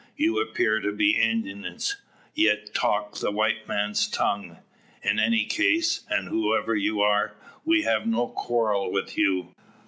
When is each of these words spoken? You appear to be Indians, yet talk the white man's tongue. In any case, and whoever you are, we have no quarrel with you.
You 0.17 0.39
appear 0.41 0.79
to 0.79 0.91
be 0.91 1.11
Indians, 1.11 1.97
yet 2.33 2.73
talk 2.73 3.19
the 3.19 3.29
white 3.29 3.67
man's 3.67 4.09
tongue. 4.09 4.57
In 5.03 5.19
any 5.19 5.45
case, 5.45 6.07
and 6.09 6.27
whoever 6.27 6.73
you 6.75 7.01
are, 7.01 7.35
we 7.65 7.83
have 7.83 8.07
no 8.07 8.27
quarrel 8.29 8.91
with 8.91 9.15
you. 9.15 9.53